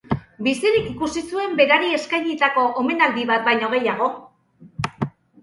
Bizirik 0.45 0.87
ikusi 0.93 1.21
zuen 1.33 1.53
berari 1.59 1.91
eskainitako 1.97 2.65
omenaldi 2.85 3.27
bat 3.33 3.45
baino 3.51 3.71
gehiago. 3.77 4.11